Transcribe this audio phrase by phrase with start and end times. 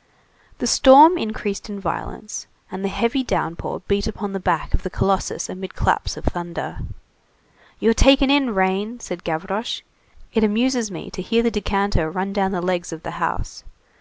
[0.58, 4.90] '"The storm increased in violence, and the heavy downpour beat upon the back of the
[4.90, 6.80] colossus amid claps of thunder.
[7.78, 9.82] "You're taken in, rain!" said Gavroche.
[10.34, 13.62] "It amuses me to hear the decanter run down the legs of the house.